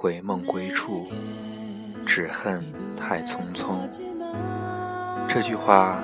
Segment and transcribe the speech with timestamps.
[0.00, 1.08] 悔梦归处，
[2.06, 2.64] 只恨
[2.96, 3.78] 太匆匆。
[5.28, 5.98] 这句话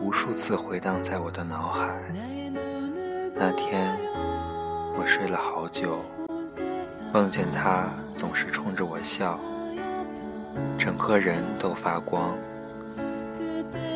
[0.00, 1.92] 无数次回荡在我的脑海。
[3.34, 3.98] 那天
[4.96, 5.98] 我睡了好久，
[7.12, 9.40] 梦见他总是冲着我笑，
[10.78, 12.38] 整个人都发光。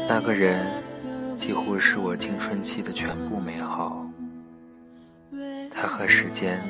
[0.09, 0.67] 那个人
[1.37, 4.05] 几乎是我青春期的全部美好。
[5.71, 6.61] 他和时间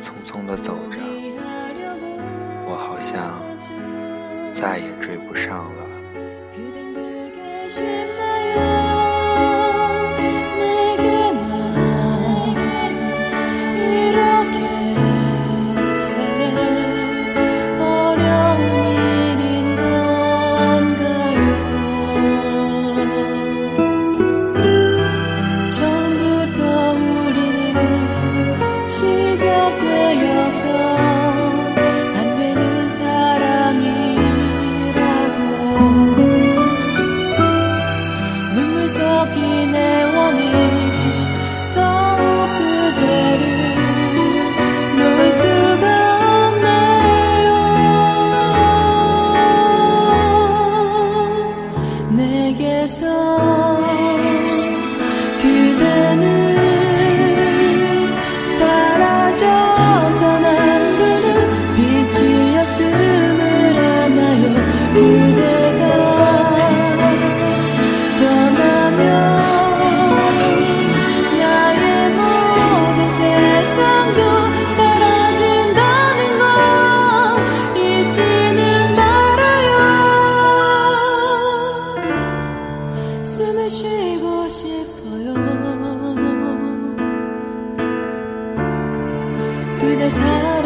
[0.00, 0.96] 匆匆地走着，
[3.02, 3.42] 像
[4.52, 5.91] 再也追不上了。
[38.94, 40.61] 急ぎネオンに
[89.82, 90.61] 그대 사랑.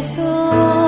[0.00, 0.79] Jesús.